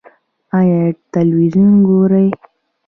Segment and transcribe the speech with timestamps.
[0.57, 0.79] ایا
[1.13, 2.27] تلویزیون ګورئ؟